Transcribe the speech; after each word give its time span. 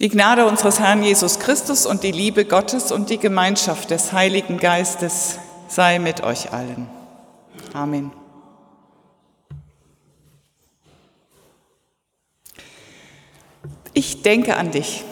Die 0.00 0.08
Gnade 0.08 0.46
unseres 0.46 0.80
Herrn 0.80 1.02
Jesus 1.02 1.38
Christus 1.40 1.84
und 1.84 2.02
die 2.02 2.10
Liebe 2.10 2.46
Gottes 2.46 2.90
und 2.90 3.10
die 3.10 3.18
Gemeinschaft 3.18 3.90
des 3.90 4.14
Heiligen 4.14 4.56
Geistes 4.56 5.38
sei 5.68 5.98
mit 5.98 6.22
euch 6.22 6.54
allen. 6.54 6.88
Amen. 7.74 8.10
Ich 13.92 14.22
denke 14.22 14.56
an 14.56 14.70
dich. 14.70 15.04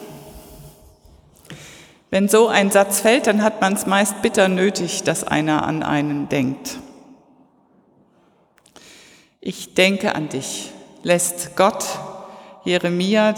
Wenn 2.09 2.31
so 2.31 2.49
ein 2.49 2.71
Satz 2.71 3.01
fällt, 3.01 3.27
dann 3.27 3.43
hat 3.43 3.61
man 3.61 3.75
es 3.75 3.85
meist 3.85 4.23
bitter 4.23 4.49
nötig, 4.49 5.03
dass 5.03 5.23
einer 5.23 5.67
an 5.67 5.83
einen 5.83 6.31
denkt. 6.31 6.79
Ich 9.43 9.75
denke 9.75 10.15
an 10.15 10.31
dich, 10.31 10.71
lässt 11.03 11.57
Gott 11.57 11.85
Jeremia 12.65 13.35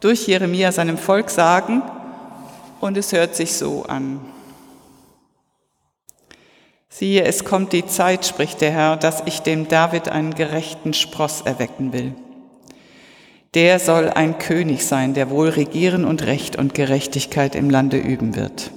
durch 0.00 0.26
Jeremia 0.26 0.72
seinem 0.72 0.98
Volk 0.98 1.30
sagen, 1.30 1.82
und 2.80 2.96
es 2.96 3.12
hört 3.12 3.36
sich 3.36 3.52
so 3.52 3.84
an. 3.84 4.20
Siehe, 6.88 7.22
es 7.24 7.44
kommt 7.44 7.72
die 7.72 7.86
Zeit, 7.86 8.24
spricht 8.26 8.62
der 8.62 8.72
Herr, 8.72 8.96
dass 8.96 9.22
ich 9.26 9.40
dem 9.40 9.68
David 9.68 10.08
einen 10.08 10.34
gerechten 10.34 10.94
Spross 10.94 11.42
erwecken 11.42 11.92
will. 11.92 12.14
Der 13.54 13.78
soll 13.78 14.08
ein 14.08 14.38
König 14.38 14.86
sein, 14.86 15.12
der 15.14 15.28
wohl 15.28 15.50
regieren 15.50 16.04
und 16.04 16.24
Recht 16.24 16.56
und 16.56 16.74
Gerechtigkeit 16.74 17.54
im 17.54 17.68
Lande 17.68 17.98
üben 17.98 18.34
wird. 18.34 18.70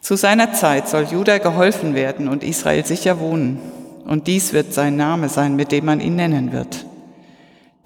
Zu 0.00 0.16
seiner 0.16 0.52
Zeit 0.52 0.88
soll 0.88 1.08
Juda 1.10 1.38
geholfen 1.38 1.94
werden 1.94 2.28
und 2.28 2.44
Israel 2.44 2.86
sicher 2.86 3.18
wohnen. 3.18 3.58
Und 4.04 4.28
dies 4.28 4.52
wird 4.52 4.72
sein 4.72 4.96
Name 4.96 5.28
sein, 5.28 5.56
mit 5.56 5.72
dem 5.72 5.86
man 5.86 6.00
ihn 6.00 6.14
nennen 6.14 6.52
wird 6.52 6.85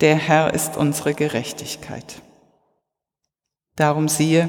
der 0.01 0.17
Herr 0.17 0.55
ist 0.55 0.77
unsere 0.77 1.15
Gerechtigkeit. 1.15 2.23
Darum 3.77 4.09
siehe, 4.09 4.49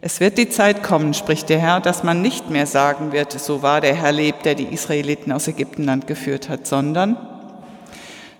es 0.00 0.18
wird 0.20 0.36
die 0.36 0.48
Zeit 0.48 0.82
kommen, 0.82 1.14
spricht 1.14 1.48
der 1.48 1.60
Herr, 1.60 1.80
dass 1.80 2.02
man 2.02 2.22
nicht 2.22 2.50
mehr 2.50 2.66
sagen 2.66 3.12
wird, 3.12 3.32
so 3.32 3.62
war 3.62 3.80
der 3.80 3.94
Herr 3.94 4.12
lebt, 4.12 4.44
der 4.44 4.54
die 4.54 4.64
Israeliten 4.64 5.30
aus 5.30 5.46
Ägyptenland 5.46 6.06
geführt 6.06 6.48
hat, 6.48 6.66
sondern 6.66 7.16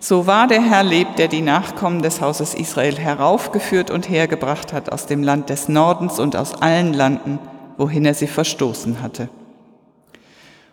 so 0.00 0.26
war 0.26 0.48
der 0.48 0.60
Herr 0.60 0.82
lebt, 0.82 1.20
der 1.20 1.28
die 1.28 1.42
Nachkommen 1.42 2.02
des 2.02 2.20
Hauses 2.20 2.54
Israel 2.54 2.98
heraufgeführt 2.98 3.92
und 3.92 4.08
hergebracht 4.08 4.72
hat 4.72 4.90
aus 4.90 5.06
dem 5.06 5.22
Land 5.22 5.50
des 5.50 5.68
Nordens 5.68 6.18
und 6.18 6.34
aus 6.34 6.60
allen 6.60 6.92
Landen, 6.92 7.38
wohin 7.76 8.04
er 8.04 8.14
sie 8.14 8.26
verstoßen 8.26 9.00
hatte. 9.00 9.28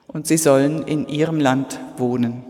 Und 0.08 0.26
sie 0.26 0.38
sollen 0.38 0.82
in 0.88 1.08
ihrem 1.08 1.40
Land 1.40 1.80
wohnen. 1.98 2.44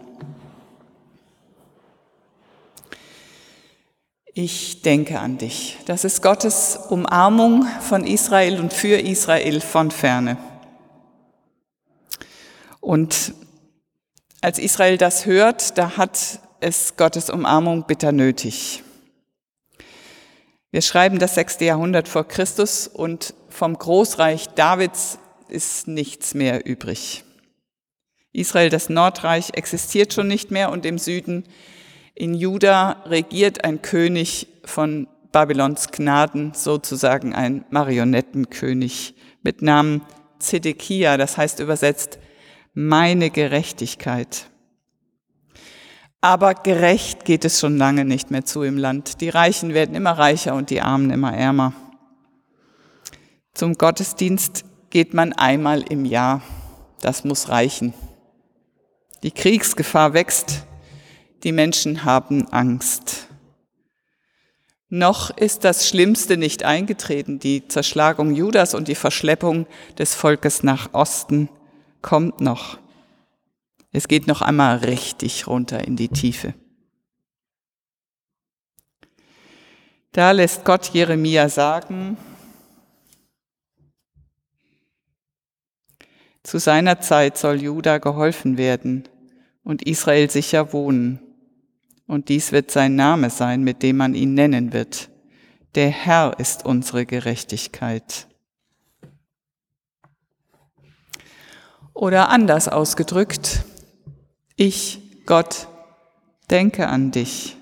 Ich 4.42 4.84
denke 4.84 5.20
an 5.20 5.38
dich. 5.38 5.76
Das 5.86 6.06
ist 6.06 6.22
Gottes 6.22 6.80
Umarmung 6.88 7.66
von 7.82 8.08
Israel 8.08 8.58
und 8.62 8.72
für 8.72 8.98
Israel 8.98 9.60
von 9.60 9.92
ferne. 9.92 10.38
Und 12.80 13.34
als 14.40 14.58
Israel 14.58 14.98
das 14.98 15.26
hört, 15.26 15.78
da 15.78 15.98
hat 15.98 16.40
es 16.62 16.96
Gottes 16.96 17.30
Umarmung 17.30 17.84
bitter 17.86 18.14
nötig. 18.14 18.82
Wir 20.72 20.84
schreiben 20.84 21.20
das 21.20 21.36
sechste 21.36 21.66
Jahrhundert 21.66 22.08
vor 22.08 22.26
Christus 22.26 22.88
und 22.88 23.34
vom 23.50 23.78
Großreich 23.78 24.48
Davids 24.56 25.20
ist 25.50 25.90
nichts 25.90 26.34
mehr 26.34 26.66
übrig. 26.66 27.26
Israel, 28.32 28.70
das 28.70 28.88
Nordreich, 28.88 29.50
existiert 29.56 30.14
schon 30.14 30.30
nicht 30.30 30.50
mehr 30.50 30.72
und 30.72 30.86
im 30.86 30.98
Süden 30.98 31.44
in 32.20 32.34
Juda 32.34 33.04
regiert 33.06 33.64
ein 33.64 33.82
König 33.82 34.48
von 34.66 35.08
Babylons 35.32 35.88
Gnaden, 35.88 36.54
sozusagen 36.54 37.34
ein 37.34 37.64
Marionettenkönig 37.70 39.16
mit 39.42 39.62
Namen 39.62 40.02
Zedekia, 40.38 41.16
das 41.16 41.38
heißt 41.38 41.62
übersetzt 41.62 42.20
meine 42.74 43.30
Gerechtigkeit. 43.30 44.50
Aber 46.20 46.56
gerecht 46.56 47.24
geht 47.24 47.46
es 47.46 47.60
schon 47.60 47.78
lange 47.78 48.04
nicht 48.04 48.32
mehr 48.32 48.44
zu 48.44 48.64
im 48.64 48.78
Land. 48.78 49.22
Die 49.22 49.30
Reichen 49.30 49.74
werden 49.74 49.96
immer 49.96 50.12
reicher 50.12 50.56
und 50.56 50.70
die 50.70 50.82
Armen 50.82 51.12
immer 51.12 51.34
ärmer. 51.34 51.74
Zum 53.54 53.76
Gottesdienst 53.76 54.66
geht 54.90 55.14
man 55.14 55.32
einmal 55.32 55.84
im 55.84 56.04
Jahr. 56.04 56.42
Das 57.00 57.24
muss 57.24 57.48
reichen. 57.48 57.94
Die 59.24 59.32
Kriegsgefahr 59.32 60.14
wächst. 60.14 60.66
Die 61.44 61.54
Menschen 61.54 62.04
haben 62.04 62.48
Angst. 62.52 63.28
Noch 64.90 65.30
ist 65.38 65.64
das 65.64 65.88
Schlimmste 65.88 66.36
nicht 66.36 66.64
eingetreten. 66.64 67.40
Die 67.40 67.68
Zerschlagung 67.68 68.34
Judas 68.34 68.74
und 68.74 68.88
die 68.90 68.96
Verschleppung 68.96 69.66
des 69.98 70.16
Volkes 70.16 70.64
nach 70.64 70.94
Osten 70.94 71.48
kommt 72.02 72.42
noch. 72.42 72.78
Es 73.92 74.08
geht 74.08 74.28
noch 74.28 74.42
einmal 74.42 74.78
richtig 74.78 75.48
runter 75.48 75.86
in 75.88 75.96
die 75.96 76.10
Tiefe. 76.10 76.54
Da 80.12 80.32
lässt 80.32 80.66
Gott 80.66 80.90
Jeremia 80.90 81.48
sagen, 81.48 82.18
zu 86.44 86.58
seiner 86.58 87.00
Zeit 87.00 87.38
soll 87.38 87.62
Juda 87.62 88.00
geholfen 88.00 88.58
werden 88.58 89.08
und 89.64 89.84
Israel 89.84 90.30
sicher 90.30 90.74
wohnen 90.74 91.29
und 92.10 92.30
dies 92.30 92.52
wird 92.52 92.72
sein 92.72 92.96
Name 92.96 93.30
sein, 93.30 93.64
mit 93.64 93.84
dem 93.84 93.98
man 93.98 94.16
ihn 94.16 94.34
nennen 94.34 94.74
wird. 94.74 95.10
Der 95.76 95.90
Herr 95.90 96.40
ist 96.40 96.66
unsere 96.66 97.06
Gerechtigkeit. 97.06 98.28
Oder 101.94 102.30
anders 102.30 102.68
ausgedrückt, 102.68 103.64
ich, 104.56 105.02
Gott, 105.28 105.68
denke 106.50 106.88
an 106.88 107.12
dich. 107.12 107.56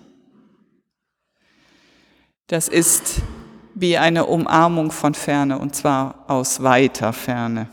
Das 2.47 2.69
ist 2.69 3.21
wie 3.75 3.97
eine 3.97 4.27
Umarmung 4.27 4.91
von 4.91 5.13
Ferne, 5.13 5.59
und 5.59 5.75
zwar 5.75 6.23
aus 6.29 6.63
weiter 6.63 7.11
Ferne. 7.11 7.67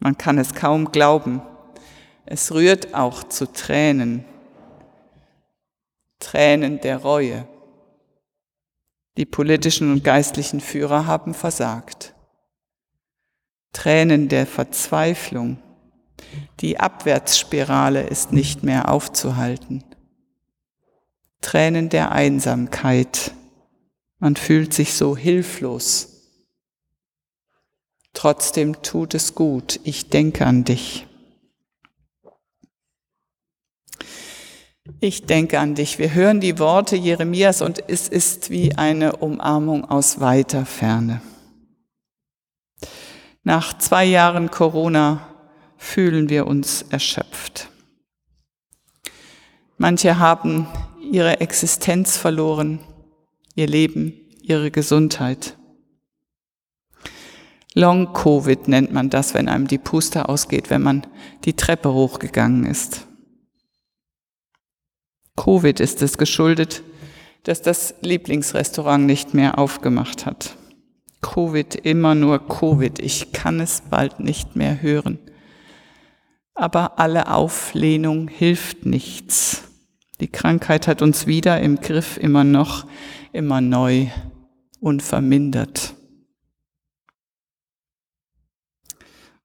Man 0.00 0.18
kann 0.18 0.36
es 0.36 0.54
kaum 0.54 0.92
glauben. 0.92 1.40
Es 2.26 2.52
rührt 2.52 2.94
auch 2.94 3.24
zu 3.24 3.50
Tränen. 3.50 4.26
Tränen 6.18 6.80
der 6.80 6.98
Reue. 6.98 7.46
Die 9.16 9.26
politischen 9.26 9.92
und 9.92 10.02
geistlichen 10.02 10.60
Führer 10.60 11.06
haben 11.06 11.34
versagt. 11.34 12.14
Tränen 13.72 14.28
der 14.28 14.46
Verzweiflung. 14.46 15.58
Die 16.60 16.80
Abwärtsspirale 16.80 18.06
ist 18.06 18.32
nicht 18.32 18.62
mehr 18.62 18.90
aufzuhalten. 18.90 19.84
Tränen 21.40 21.90
der 21.90 22.12
Einsamkeit. 22.12 23.32
Man 24.18 24.36
fühlt 24.36 24.72
sich 24.72 24.94
so 24.94 25.16
hilflos. 25.16 26.14
Trotzdem 28.14 28.80
tut 28.82 29.14
es 29.14 29.34
gut. 29.34 29.80
Ich 29.84 30.08
denke 30.08 30.46
an 30.46 30.64
dich. 30.64 31.06
Ich 35.00 35.24
denke 35.24 35.60
an 35.60 35.74
dich. 35.74 35.98
Wir 35.98 36.12
hören 36.12 36.40
die 36.40 36.58
Worte 36.58 36.96
Jeremias 36.96 37.62
und 37.62 37.82
es 37.88 38.08
ist 38.08 38.50
wie 38.50 38.74
eine 38.74 39.16
Umarmung 39.16 39.84
aus 39.86 40.20
weiter 40.20 40.66
Ferne. 40.66 41.22
Nach 43.42 43.76
zwei 43.78 44.04
Jahren 44.04 44.50
Corona 44.50 45.26
fühlen 45.78 46.28
wir 46.28 46.46
uns 46.46 46.82
erschöpft. 46.82 47.68
Manche 49.78 50.18
haben 50.18 50.66
ihre 51.12 51.40
Existenz 51.40 52.16
verloren, 52.16 52.78
ihr 53.54 53.66
Leben, 53.66 54.12
ihre 54.42 54.70
Gesundheit. 54.70 55.56
Long 57.74 58.12
Covid 58.12 58.68
nennt 58.68 58.92
man 58.92 59.10
das, 59.10 59.34
wenn 59.34 59.48
einem 59.48 59.66
die 59.66 59.78
Puste 59.78 60.28
ausgeht, 60.28 60.70
wenn 60.70 60.82
man 60.82 61.06
die 61.44 61.54
Treppe 61.54 61.92
hochgegangen 61.92 62.66
ist. 62.66 63.06
Covid 65.36 65.80
ist 65.80 66.02
es 66.02 66.18
geschuldet, 66.18 66.82
dass 67.42 67.60
das 67.62 67.94
Lieblingsrestaurant 68.00 69.04
nicht 69.04 69.34
mehr 69.34 69.58
aufgemacht 69.58 70.26
hat. 70.26 70.56
Covid, 71.20 71.74
immer 71.74 72.14
nur 72.14 72.46
Covid. 72.46 72.98
Ich 72.98 73.32
kann 73.32 73.60
es 73.60 73.82
bald 73.88 74.20
nicht 74.20 74.56
mehr 74.56 74.82
hören. 74.82 75.18
Aber 76.54 76.98
alle 76.98 77.30
Auflehnung 77.32 78.28
hilft 78.28 78.86
nichts. 78.86 79.64
Die 80.20 80.28
Krankheit 80.28 80.86
hat 80.86 81.02
uns 81.02 81.26
wieder 81.26 81.60
im 81.60 81.80
Griff, 81.80 82.16
immer 82.16 82.44
noch, 82.44 82.86
immer 83.32 83.60
neu, 83.60 84.06
unvermindert. 84.80 85.94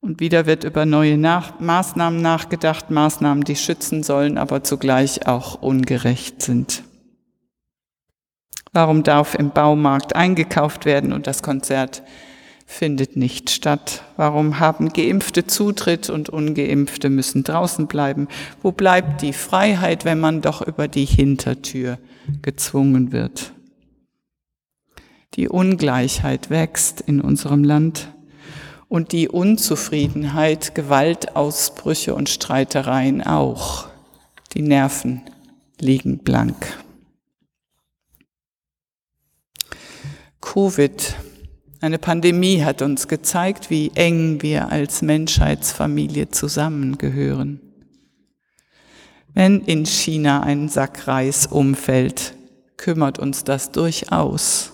Und 0.02 0.22
wieder 0.22 0.46
wird 0.46 0.64
über 0.64 0.86
neue 0.86 1.18
Nach 1.18 1.60
Maßnahmen 1.60 2.22
nachgedacht, 2.22 2.90
Maßnahmen, 2.90 3.44
die 3.44 3.58
schützen 3.58 4.02
sollen, 4.02 4.38
aber 4.38 4.64
zugleich 4.64 5.28
auch 5.28 5.62
ungerecht 5.62 6.42
sind. 6.42 6.84
Warum 8.72 9.04
darf 9.04 9.36
im 9.36 9.50
Baumarkt 9.50 10.16
eingekauft 10.16 10.86
werden 10.86 11.12
und 11.12 11.28
das 11.28 11.44
Konzert 11.44 12.04
findet 12.66 13.18
nicht 13.18 13.50
statt? 13.50 14.04
Warum 14.16 14.60
haben 14.60 14.90
Geimpfte 14.90 15.48
Zutritt 15.48 16.10
und 16.10 16.30
Ungeimpfte 16.30 17.10
müssen 17.10 17.44
draußen 17.44 17.88
bleiben? 17.88 18.28
Wo 18.62 18.72
bleibt 18.72 19.22
die 19.24 19.34
Freiheit, 19.34 20.06
wenn 20.06 20.20
man 20.20 20.42
doch 20.42 20.62
über 20.62 20.88
die 20.88 21.06
Hintertür 21.06 21.98
gezwungen 22.44 23.12
wird? 23.12 23.54
Die 25.34 25.50
Ungleichheit 25.50 26.50
wächst 26.50 27.02
in 27.02 27.22
unserem 27.22 27.64
Land 27.64 28.14
und 28.90 29.12
die 29.12 29.30
Unzufriedenheit, 29.30 30.76
Gewaltausbrüche 30.76 32.16
und 32.16 32.28
Streitereien 32.28 33.22
auch. 33.22 33.88
Die 34.54 34.64
Nerven 34.64 35.22
liegen 35.80 36.18
blank. 36.18 36.80
Covid, 40.42 41.16
eine 41.82 42.00
Pandemie 42.00 42.64
hat 42.64 42.82
uns 42.82 43.08
gezeigt, 43.08 43.70
wie 43.70 43.92
eng 43.94 44.42
wir 44.42 44.70
als 44.70 45.04
Menschheitsfamilie 45.04 46.30
zusammengehören. 46.30 47.62
Wenn 49.36 49.62
in 49.62 49.86
China 49.86 50.42
ein 50.42 50.68
Sack 50.68 51.08
Reis 51.08 51.46
umfällt, 51.46 52.34
kümmert 52.76 53.20
uns 53.20 53.44
das 53.44 53.72
durchaus. 53.72 54.74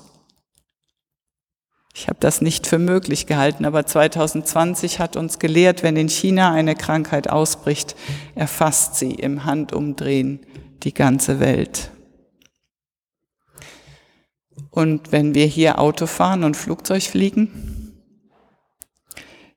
Ich 1.97 2.09
habe 2.09 2.17
das 2.19 2.41
nicht 2.41 2.67
für 2.67 2.77
möglich 2.77 3.25
gehalten, 3.25 3.63
aber 3.63 3.85
2020 3.85 4.99
hat 4.99 5.15
uns 5.15 5.39
gelehrt, 5.39 5.81
wenn 5.81 5.95
in 5.95 6.09
China 6.09 6.51
eine 6.51 6.75
Krankheit 6.75 7.29
ausbricht, 7.29 7.95
erfasst 8.35 8.95
sie 8.95 9.11
im 9.11 9.45
Handumdrehen 9.45 10.45
die 10.83 10.93
ganze 10.93 11.39
Welt. 11.39 11.91
Und 14.71 15.13
wenn 15.13 15.35
wir 15.35 15.45
hier 15.45 15.79
Auto 15.79 16.05
fahren 16.05 16.43
und 16.43 16.57
Flugzeug 16.57 17.03
fliegen, 17.03 17.93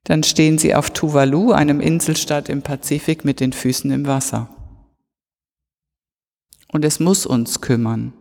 dann 0.04 0.22
stehen 0.22 0.58
sie 0.58 0.76
auf 0.76 0.90
Tuvalu, 0.90 1.50
einem 1.50 1.80
Inselstaat 1.80 2.48
im 2.48 2.62
Pazifik, 2.62 3.24
mit 3.24 3.40
den 3.40 3.52
Füßen 3.52 3.90
im 3.90 4.06
Wasser. 4.06 4.48
Und 6.70 6.84
es 6.84 7.00
muss 7.00 7.26
uns 7.26 7.60
kümmern. 7.60 8.12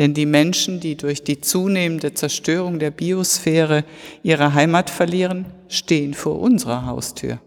Denn 0.00 0.14
die 0.14 0.24
Menschen, 0.24 0.80
die 0.80 0.96
durch 0.96 1.24
die 1.24 1.42
zunehmende 1.42 2.14
Zerstörung 2.14 2.78
der 2.78 2.90
Biosphäre 2.90 3.84
ihre 4.22 4.54
Heimat 4.54 4.88
verlieren, 4.88 5.44
stehen 5.68 6.14
vor 6.14 6.40
unserer 6.40 6.86
Haustür. 6.86 7.38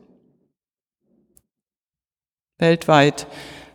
Weltweit 2.59 3.25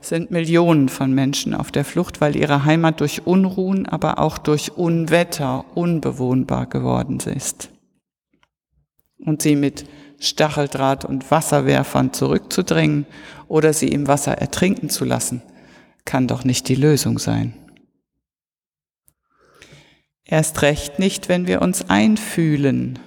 sind 0.01 0.31
Millionen 0.31 0.89
von 0.89 1.13
Menschen 1.13 1.55
auf 1.55 1.73
der 1.73 1.85
Flucht, 1.85 2.21
weil 2.21 2.37
ihre 2.37 2.65
Heimat 2.67 3.01
durch 3.01 3.27
Unruhen, 3.27 3.85
aber 3.87 4.21
auch 4.21 4.39
durch 4.39 4.77
Unwetter 4.77 5.65
unbewohnbar 5.75 6.67
geworden 6.67 7.19
ist. 7.35 7.71
Und 9.19 9.43
sie 9.43 9.57
mit 9.57 9.87
Stacheldraht 10.21 11.05
und 11.05 11.33
Wasserwerfern 11.33 12.13
zurückzudrängen 12.13 13.07
oder 13.49 13.73
sie 13.73 13.89
im 13.89 14.07
Wasser 14.07 14.39
ertrinken 14.39 14.89
zu 14.89 15.05
lassen, 15.05 15.43
kann 16.05 16.29
doch 16.29 16.45
nicht 16.45 16.69
die 16.69 16.77
Lösung 16.77 17.19
sein. 17.19 17.55
Erst 20.31 20.61
recht 20.61 20.99
nicht, 20.99 21.31
wenn 21.31 21.47
wir 21.47 21.63
uns 21.63 21.89
einfühlen. 21.89 22.99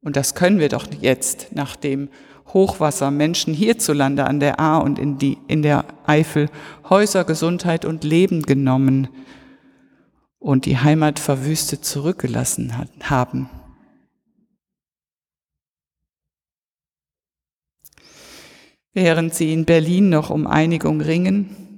Und 0.00 0.16
das 0.16 0.34
können 0.34 0.58
wir 0.58 0.70
doch 0.70 0.86
jetzt, 1.00 1.48
nachdem 1.52 2.08
Hochwasser 2.48 3.10
Menschen 3.10 3.52
hierzulande 3.52 4.24
an 4.26 4.40
der 4.40 4.60
Ahr 4.60 4.82
und 4.82 4.98
in, 4.98 5.18
die, 5.18 5.38
in 5.46 5.62
der 5.62 5.84
Eifel 6.06 6.48
Häuser, 6.88 7.24
Gesundheit 7.24 7.84
und 7.84 8.02
Leben 8.02 8.42
genommen 8.42 9.08
und 10.38 10.64
die 10.64 10.78
Heimat 10.78 11.18
verwüstet 11.18 11.84
zurückgelassen 11.84 12.74
haben. 13.02 13.50
Während 18.94 19.34
sie 19.34 19.52
in 19.52 19.66
Berlin 19.66 20.08
noch 20.08 20.30
um 20.30 20.46
Einigung 20.46 21.00
ringen, 21.00 21.73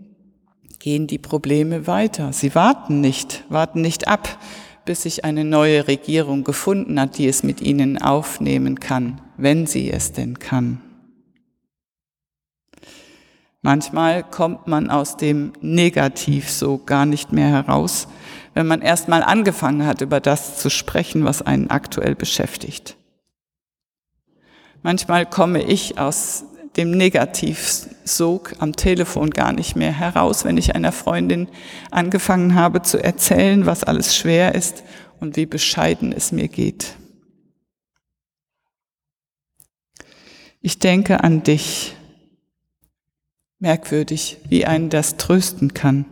gehen 0.87 1.09
die 1.09 1.19
Probleme 1.19 1.89
weiter. 1.89 2.33
Sie 2.33 2.55
warten 2.55 3.01
nicht, 3.01 3.43
warten 3.49 3.81
nicht 3.81 4.07
ab, 4.07 4.39
bis 4.85 5.03
sich 5.03 5.25
eine 5.25 5.45
neue 5.45 5.89
Regierung 5.89 6.45
gefunden 6.45 7.01
hat, 7.01 7.19
die 7.19 7.27
es 7.27 7.43
mit 7.43 7.61
ihnen 7.61 8.01
aufnehmen 8.01 8.79
kann, 8.79 9.21
wenn 9.37 9.67
sie 9.67 9.91
es 9.91 10.13
denn 10.13 10.39
kann. 10.39 10.81
Manchmal 13.63 14.23
kommt 14.23 14.69
man 14.69 14.89
aus 14.89 15.17
dem 15.17 15.55
Negativ 15.61 16.49
so 16.53 16.79
gar 16.79 17.05
nicht 17.05 17.33
mehr 17.33 17.49
heraus, 17.49 18.07
wenn 18.55 18.69
man 18.69 18.81
erst 18.81 19.09
mal 19.09 19.25
angefangen 19.25 19.85
hat, 19.85 20.03
über 20.03 20.21
das 20.21 20.59
zu 20.59 20.71
sprechen, 20.71 21.25
was 21.25 21.43
einen 21.43 21.69
aktuell 21.69 22.15
beschäftigt. 22.15 22.97
Manchmal 24.85 25.27
komme 25.27 25.65
ich 25.65 25.99
aus 25.99 26.45
dem 26.77 26.91
Negativsog 26.91 28.55
am 28.59 28.77
Telefon 28.77 29.31
gar 29.31 29.53
nicht 29.53 29.77
mehr 29.77 29.93
heraus, 29.93 30.45
wenn 30.45 30.59
ich 30.59 30.75
einer 30.75 30.93
Freundin 30.93 31.49
angefangen 31.91 32.55
habe 32.55 32.83
zu 32.83 33.03
erzählen, 33.03 33.67
was 33.67 33.83
alles 33.85 34.15
schwer 34.15 34.55
ist 34.55 34.85
und 35.19 35.37
wie 35.37 35.47
bescheiden 35.47 36.13
es 36.13 36.33
mir 36.33 36.49
geht. 36.49 36.97
Ich 40.61 40.79
denke 40.79 41.23
an 41.23 41.43
dich. 41.43 41.95
Merkwürdig, 43.59 44.39
wie 44.49 44.67
einen 44.67 44.91
das 44.91 45.17
trösten 45.17 45.73
kann. 45.73 46.05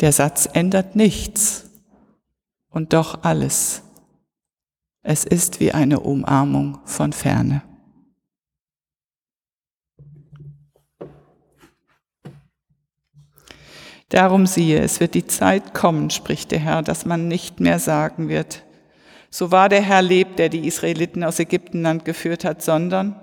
Der 0.00 0.12
Satz 0.12 0.48
ändert 0.50 0.96
nichts 0.96 1.70
und 2.70 2.94
doch 2.94 3.24
alles. 3.24 3.82
Es 5.02 5.24
ist 5.24 5.60
wie 5.60 5.72
eine 5.72 6.00
Umarmung 6.00 6.78
von 6.86 7.12
ferne. 7.12 7.62
Darum 14.14 14.46
siehe, 14.46 14.78
es 14.78 15.00
wird 15.00 15.14
die 15.14 15.26
Zeit 15.26 15.74
kommen, 15.74 16.08
spricht 16.08 16.52
der 16.52 16.60
Herr, 16.60 16.82
dass 16.82 17.04
man 17.04 17.26
nicht 17.26 17.58
mehr 17.58 17.80
sagen 17.80 18.28
wird, 18.28 18.62
so 19.28 19.50
war 19.50 19.68
der 19.68 19.82
Herr 19.82 20.02
lebt, 20.02 20.38
der 20.38 20.48
die 20.48 20.68
Israeliten 20.68 21.24
aus 21.24 21.40
Ägyptenland 21.40 22.04
geführt 22.04 22.44
hat, 22.44 22.62
sondern 22.62 23.16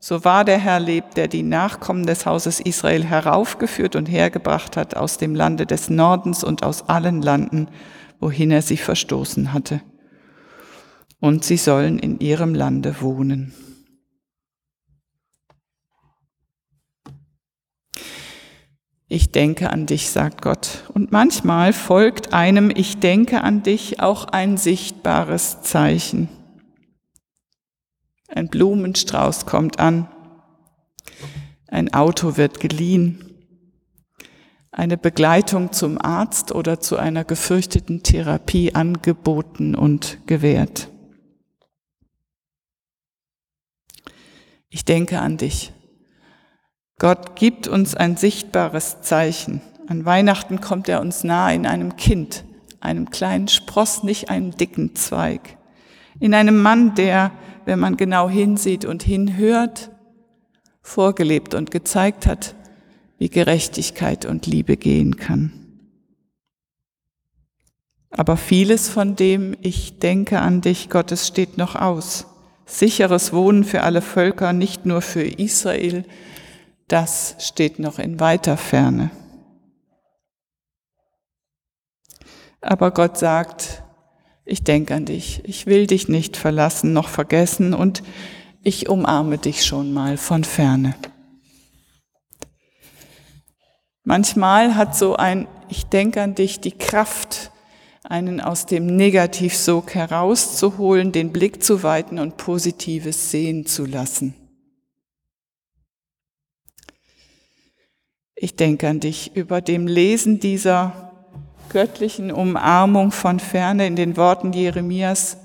so 0.00 0.22
war 0.22 0.44
der 0.44 0.58
Herr 0.58 0.80
lebt, 0.80 1.16
der 1.16 1.28
die 1.28 1.42
Nachkommen 1.42 2.04
des 2.04 2.26
Hauses 2.26 2.60
Israel 2.60 3.04
heraufgeführt 3.04 3.96
und 3.96 4.04
hergebracht 4.04 4.76
hat 4.76 4.98
aus 4.98 5.16
dem 5.16 5.34
Lande 5.34 5.64
des 5.64 5.88
Nordens 5.88 6.44
und 6.44 6.62
aus 6.62 6.90
allen 6.90 7.22
Landen, 7.22 7.68
wohin 8.20 8.50
er 8.50 8.60
sie 8.60 8.76
verstoßen 8.76 9.54
hatte. 9.54 9.80
Und 11.20 11.42
sie 11.42 11.56
sollen 11.56 11.98
in 11.98 12.20
ihrem 12.20 12.54
Lande 12.54 13.00
wohnen. 13.00 13.54
Ich 19.12 19.30
denke 19.30 19.68
an 19.68 19.84
dich, 19.84 20.08
sagt 20.08 20.40
Gott. 20.40 20.84
Und 20.94 21.12
manchmal 21.12 21.74
folgt 21.74 22.32
einem 22.32 22.70
Ich 22.74 22.98
denke 22.98 23.42
an 23.42 23.62
dich 23.62 24.00
auch 24.00 24.24
ein 24.24 24.56
sichtbares 24.56 25.60
Zeichen. 25.60 26.30
Ein 28.28 28.48
Blumenstrauß 28.48 29.44
kommt 29.44 29.80
an. 29.80 30.08
Ein 31.68 31.92
Auto 31.92 32.38
wird 32.38 32.58
geliehen. 32.58 33.22
Eine 34.70 34.96
Begleitung 34.96 35.72
zum 35.72 36.00
Arzt 36.00 36.50
oder 36.50 36.80
zu 36.80 36.96
einer 36.96 37.24
gefürchteten 37.24 38.02
Therapie 38.02 38.74
angeboten 38.74 39.74
und 39.74 40.26
gewährt. 40.26 40.88
Ich 44.70 44.86
denke 44.86 45.20
an 45.20 45.36
dich. 45.36 45.74
Gott 47.02 47.34
gibt 47.34 47.66
uns 47.66 47.96
ein 47.96 48.16
sichtbares 48.16 49.00
Zeichen. 49.00 49.60
An 49.88 50.04
Weihnachten 50.04 50.60
kommt 50.60 50.88
er 50.88 51.00
uns 51.00 51.24
nahe 51.24 51.52
in 51.52 51.66
einem 51.66 51.96
Kind, 51.96 52.44
einem 52.78 53.10
kleinen 53.10 53.48
Spross, 53.48 54.04
nicht 54.04 54.30
einem 54.30 54.56
dicken 54.56 54.94
Zweig. 54.94 55.58
In 56.20 56.32
einem 56.32 56.62
Mann, 56.62 56.94
der, 56.94 57.32
wenn 57.64 57.80
man 57.80 57.96
genau 57.96 58.28
hinsieht 58.28 58.84
und 58.84 59.02
hinhört, 59.02 59.90
vorgelebt 60.80 61.54
und 61.54 61.72
gezeigt 61.72 62.24
hat, 62.24 62.54
wie 63.18 63.30
Gerechtigkeit 63.30 64.24
und 64.24 64.46
Liebe 64.46 64.76
gehen 64.76 65.16
kann. 65.16 65.52
Aber 68.12 68.36
vieles 68.36 68.88
von 68.88 69.16
dem, 69.16 69.56
ich 69.60 69.98
denke 69.98 70.38
an 70.38 70.60
dich, 70.60 70.88
Gottes, 70.88 71.26
steht 71.26 71.58
noch 71.58 71.74
aus. 71.74 72.26
Sicheres 72.64 73.32
Wohnen 73.32 73.64
für 73.64 73.82
alle 73.82 74.02
Völker, 74.02 74.52
nicht 74.52 74.86
nur 74.86 75.02
für 75.02 75.24
Israel, 75.24 76.04
das 76.92 77.36
steht 77.38 77.78
noch 77.78 77.98
in 77.98 78.20
weiter 78.20 78.58
Ferne. 78.58 79.10
Aber 82.60 82.90
Gott 82.90 83.16
sagt, 83.16 83.82
ich 84.44 84.62
denke 84.62 84.94
an 84.94 85.06
dich, 85.06 85.40
ich 85.44 85.64
will 85.64 85.86
dich 85.86 86.08
nicht 86.08 86.36
verlassen 86.36 86.92
noch 86.92 87.08
vergessen 87.08 87.72
und 87.72 88.02
ich 88.62 88.90
umarme 88.90 89.38
dich 89.38 89.64
schon 89.64 89.94
mal 89.94 90.18
von 90.18 90.44
ferne. 90.44 90.94
Manchmal 94.04 94.76
hat 94.76 94.94
so 94.94 95.16
ein 95.16 95.48
Ich 95.70 95.86
denke 95.86 96.20
an 96.20 96.34
dich 96.34 96.60
die 96.60 96.76
Kraft, 96.76 97.52
einen 98.04 98.40
aus 98.40 98.66
dem 98.66 98.84
Negativsog 98.84 99.94
herauszuholen, 99.94 101.12
den 101.12 101.32
Blick 101.32 101.62
zu 101.64 101.82
weiten 101.82 102.18
und 102.18 102.36
Positives 102.36 103.30
sehen 103.30 103.64
zu 103.64 103.86
lassen. 103.86 104.41
Ich 108.42 108.56
denke 108.56 108.88
an 108.88 108.98
dich 108.98 109.36
über 109.36 109.60
dem 109.60 109.86
Lesen 109.86 110.40
dieser 110.40 111.12
göttlichen 111.68 112.32
Umarmung 112.32 113.12
von 113.12 113.38
ferne 113.38 113.86
in 113.86 113.94
den 113.94 114.16
Worten 114.16 114.52
Jeremias 114.52 115.36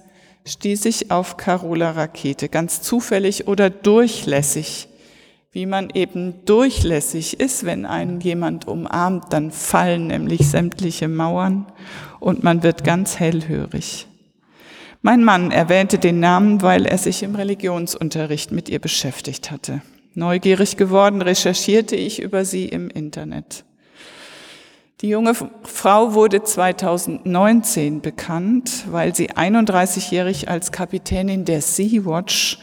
stieß 0.45 0.85
ich 0.85 1.11
auf 1.11 1.37
Carola 1.37 1.91
Rakete, 1.91 2.49
ganz 2.49 2.81
zufällig 2.81 3.47
oder 3.47 3.69
durchlässig. 3.69 4.87
Wie 5.51 5.67
man 5.67 5.91
eben 5.91 6.43
durchlässig 6.45 7.39
ist, 7.39 7.65
wenn 7.65 7.85
einen 7.85 8.19
jemand 8.19 8.67
umarmt, 8.67 9.25
dann 9.31 9.51
fallen 9.51 10.07
nämlich 10.07 10.47
sämtliche 10.49 11.07
Mauern 11.07 11.67
und 12.19 12.43
man 12.43 12.63
wird 12.63 12.83
ganz 12.83 13.19
hellhörig. 13.19 14.07
Mein 15.03 15.23
Mann 15.23 15.51
erwähnte 15.51 15.99
den 15.99 16.19
Namen, 16.19 16.63
weil 16.63 16.87
er 16.87 16.97
sich 16.97 17.21
im 17.21 17.35
Religionsunterricht 17.35 18.51
mit 18.51 18.69
ihr 18.69 18.79
beschäftigt 18.79 19.51
hatte. 19.51 19.83
Neugierig 20.17 20.77
geworden 20.77 21.21
recherchierte 21.21 21.95
ich 21.95 22.19
über 22.19 22.43
sie 22.43 22.65
im 22.65 22.89
Internet. 22.89 23.65
Die 25.01 25.09
junge 25.09 25.35
Frau 25.61 26.15
wurde 26.15 26.41
2019 26.41 28.01
bekannt, 28.01 28.85
weil 28.89 29.13
sie 29.13 29.29
31-jährig 29.29 30.49
als 30.49 30.71
Kapitänin 30.71 31.45
der 31.45 31.61
Sea-Watch 31.61 32.57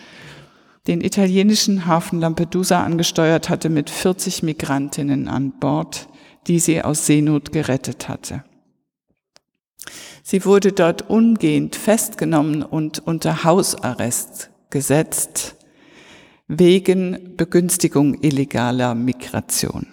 den 0.89 1.01
italienischen 1.01 1.87
Hafen 1.87 2.19
Lampedusa 2.19 2.83
angesteuert 2.83 3.49
hatte 3.49 3.69
mit 3.69 3.89
40 3.89 4.43
Migrantinnen 4.43 5.29
an 5.29 5.53
Bord, 5.53 6.09
die 6.49 6.59
sie 6.59 6.83
aus 6.83 7.07
Seenot 7.07 7.53
gerettet 7.53 8.09
hatte. 8.09 8.43
Sie 10.25 10.45
wurde 10.45 10.73
dort 10.73 11.09
umgehend 11.09 11.77
festgenommen 11.77 12.65
und 12.65 13.07
unter 13.07 13.45
Hausarrest 13.45 14.51
gesetzt 14.71 15.55
wegen 16.49 17.37
Begünstigung 17.37 18.15
illegaler 18.23 18.95
Migration. 18.95 19.87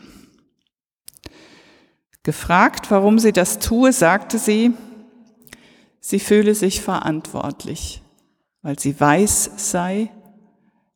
Gefragt, 2.24 2.92
warum 2.92 3.20
sie 3.20 3.32
das 3.32 3.60
tue, 3.60 3.94
sagte 3.94 4.38
sie, 4.38 4.74
sie 6.00 6.20
fühle 6.20 6.54
sich 6.54 6.82
verantwortlich, 6.82 8.02
weil 8.62 8.78
sie 8.78 9.00
weiß 9.00 9.52
sei, 9.58 10.12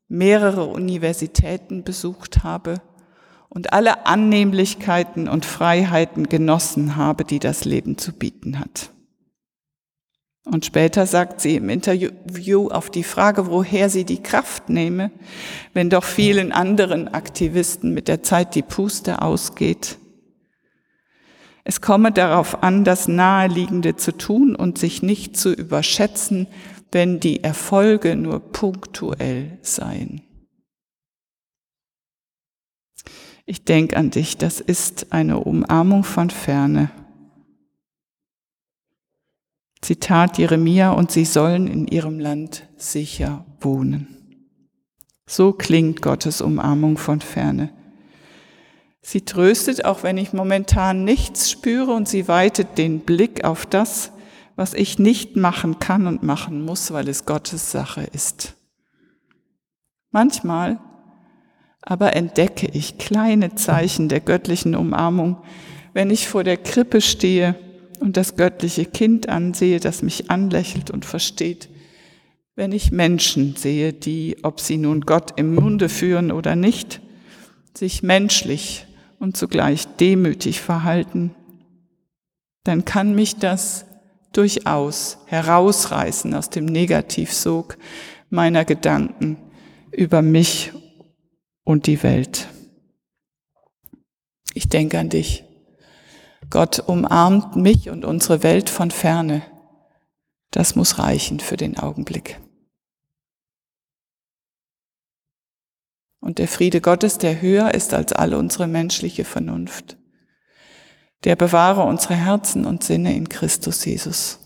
mehrere 0.08 0.66
Universitäten 0.66 1.84
besucht 1.84 2.44
habe 2.44 2.82
und 3.50 3.74
alle 3.74 4.06
Annehmlichkeiten 4.06 5.28
und 5.28 5.46
Freiheiten 5.46 6.30
genossen 6.30 6.96
habe, 6.96 7.24
die 7.24 7.40
das 7.40 7.66
Leben 7.66 7.98
zu 7.98 8.14
bieten 8.14 8.60
hat. 8.60 8.92
Und 10.46 10.64
später 10.64 11.08
sagt 11.08 11.42
sie 11.42 11.56
im 11.56 11.70
Interview 11.70 12.70
auf 12.70 12.92
die 12.92 13.04
Frage, 13.04 13.48
woher 13.48 13.90
sie 13.90 14.06
die 14.06 14.22
Kraft 14.22 14.70
nehme, 14.70 15.12
wenn 15.74 15.90
doch 15.90 16.04
vielen 16.04 16.52
anderen 16.52 17.08
Aktivisten 17.08 17.94
mit 17.94 18.08
der 18.08 18.22
Zeit 18.22 18.54
die 18.54 18.62
Puste 18.62 19.22
ausgeht, 19.24 19.98
es 21.68 21.82
komme 21.82 22.12
darauf 22.12 22.62
an, 22.62 22.84
das 22.84 23.08
Naheliegende 23.08 23.96
zu 23.96 24.16
tun 24.16 24.56
und 24.56 24.78
sich 24.78 25.02
nicht 25.02 25.36
zu 25.36 25.52
überschätzen, 25.52 26.46
wenn 26.92 27.20
die 27.20 27.44
Erfolge 27.44 28.16
nur 28.16 28.40
punktuell 28.40 29.58
seien. 29.64 30.22
Ich 33.48 33.66
denke 33.66 33.98
an 33.98 34.12
dich, 34.12 34.38
das 34.38 34.62
ist 34.62 35.12
eine 35.12 35.40
Umarmung 35.40 36.04
von 36.04 36.30
ferne. 36.30 36.92
Zitat 39.86 40.40
Jeremia, 40.40 40.94
und 40.94 41.12
sie 41.12 41.26
sollen 41.26 41.68
in 41.68 41.88
ihrem 41.88 42.20
Land 42.20 42.68
sicher 42.76 43.46
wohnen. 43.60 44.08
So 45.28 45.54
klingt 45.54 46.02
Gottes 46.02 46.42
Umarmung 46.42 46.98
von 46.98 47.22
ferne. 47.22 47.70
Sie 49.04 49.22
tröstet, 49.22 49.86
auch 49.86 50.02
wenn 50.02 50.18
ich 50.18 50.34
momentan 50.34 51.04
nichts 51.04 51.52
spüre, 51.52 51.94
und 51.94 52.08
sie 52.08 52.28
weitet 52.28 52.80
den 52.80 53.02
Blick 53.02 53.44
auf 53.44 53.68
das, 53.68 54.12
was 54.56 54.74
ich 54.74 54.98
nicht 54.98 55.36
machen 55.36 55.78
kann 55.78 56.08
und 56.08 56.24
machen 56.24 56.66
muss, 56.66 56.92
weil 56.92 57.08
es 57.08 57.26
Gottes 57.28 57.70
Sache 57.70 58.08
ist. 58.12 58.56
Manchmal 60.10 60.80
aber 61.84 62.16
entdecke 62.16 62.68
ich 62.74 62.98
kleine 62.98 63.54
Zeichen 63.54 64.10
der 64.10 64.22
göttlichen 64.22 64.74
Umarmung, 64.74 65.44
wenn 65.94 66.10
ich 66.10 66.28
vor 66.28 66.44
der 66.44 66.58
Krippe 66.58 67.02
stehe 67.02 67.54
und 68.02 68.18
das 68.18 68.36
göttliche 68.36 68.86
Kind 68.86 69.30
ansehe, 69.30 69.80
das 69.80 70.02
mich 70.02 70.30
anlächelt 70.30 70.92
und 70.92 71.06
versteht, 71.06 71.70
wenn 72.56 72.72
ich 72.72 72.92
Menschen 72.92 73.56
sehe, 73.56 73.92
die, 73.94 74.38
ob 74.44 74.62
sie 74.62 74.78
nun 74.78 75.02
Gott 75.02 75.34
im 75.38 75.56
Munde 75.56 75.90
führen 75.90 76.32
oder 76.32 76.56
nicht, 76.56 77.02
sich 77.74 78.02
menschlich 78.02 78.86
und 79.20 79.36
zugleich 79.36 79.88
demütig 80.00 80.62
verhalten, 80.62 81.36
dann 82.64 82.86
kann 82.86 83.14
mich 83.14 83.38
das 83.38 83.86
durchaus 84.32 85.18
herausreißen 85.28 86.34
aus 86.34 86.50
dem 86.50 86.66
Negativsog 86.66 87.78
meiner 88.30 88.66
Gedanken 88.66 89.38
über 89.92 90.22
mich 90.22 90.72
und 91.64 91.88
die 91.88 92.02
Welt. 92.04 92.48
Ich 94.54 94.70
denke 94.70 95.00
an 95.00 95.10
dich. 95.10 95.45
Gott 96.50 96.80
umarmt 96.80 97.56
mich 97.56 97.90
und 97.90 98.06
unsere 98.06 98.44
Welt 98.44 98.70
von 98.70 98.92
ferne. 98.92 99.42
Das 100.52 100.76
muss 100.76 101.00
reichen 101.00 101.40
für 101.40 101.58
den 101.58 101.78
Augenblick. 101.78 102.40
Und 106.20 106.40
der 106.40 106.48
Friede 106.48 106.82
Gottes, 106.82 107.18
der 107.18 107.42
höher 107.42 107.74
ist 107.74 107.94
als 107.94 108.14
alle 108.14 108.38
unsere 108.38 108.68
menschliche 108.68 109.26
Vernunft, 109.26 109.98
der 111.24 111.36
bewahre 111.36 111.84
unsere 111.84 112.16
Herzen 112.16 112.66
und 112.66 112.84
Sinne 112.84 113.16
in 113.16 113.30
Christus 113.30 113.86
Jesus. 113.86 114.40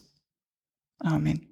Amen. 1.00 1.49